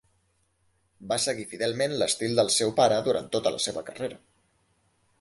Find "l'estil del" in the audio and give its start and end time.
1.99-2.51